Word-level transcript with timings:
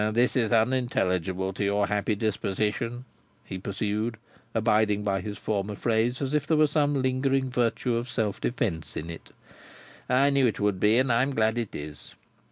"This 0.13 0.35
is 0.35 0.51
unintelligible 0.51 1.53
to 1.53 1.63
your 1.63 1.85
happy 1.85 2.15
disposition," 2.15 3.05
he 3.45 3.59
pursued, 3.59 4.17
abiding 4.55 5.03
by 5.03 5.21
his 5.21 5.37
former 5.37 5.75
phrase 5.75 6.23
as 6.23 6.33
if 6.33 6.47
there 6.47 6.57
were 6.57 6.65
some 6.65 7.03
lingering 7.03 7.51
virtue 7.51 7.95
of 7.95 8.09
self 8.09 8.41
defence 8.41 8.97
in 8.97 9.11
it: 9.11 9.29
"I 10.09 10.31
knew 10.31 10.47
it 10.47 10.59
would 10.59 10.79
be, 10.79 10.97
and 10.97 11.11
am 11.11 11.35
glad 11.35 11.55
it 11.59 11.75
is. 11.75 12.15